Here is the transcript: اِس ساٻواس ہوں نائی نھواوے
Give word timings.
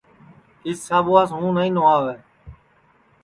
اِس 0.67 0.77
ساٻواس 0.87 1.29
ہوں 1.37 1.51
نائی 1.55 1.69
نھواوے 1.75 2.15